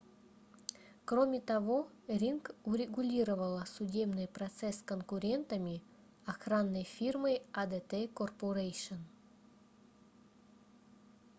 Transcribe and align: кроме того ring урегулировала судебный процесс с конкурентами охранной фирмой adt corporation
кроме 1.05 1.39
того 1.39 1.87
ring 2.07 2.41
урегулировала 2.63 3.65
судебный 3.67 4.27
процесс 4.27 4.79
с 4.79 4.81
конкурентами 4.81 5.83
охранной 6.25 6.85
фирмой 6.85 7.43
adt 7.53 8.11
corporation 8.11 8.97